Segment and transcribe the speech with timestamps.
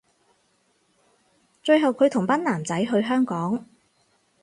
[1.61, 3.63] 最後距同個同班男仔去香港